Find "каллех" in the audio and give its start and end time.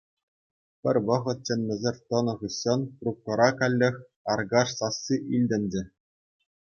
3.59-3.95